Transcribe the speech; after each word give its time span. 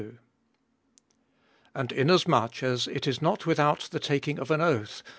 VII.— 0.01 0.07
20. 1.75 1.79
And 1.79 1.91
Inasmuch 1.91 2.63
as 2.63 2.87
it 2.87 3.05
is 3.05 3.21
not 3.21 3.45
without 3.45 3.81
the 3.91 3.99
taking 3.99 4.39
of 4.39 4.49
an 4.49 4.59
oath 4.59 5.03
21. 5.03 5.07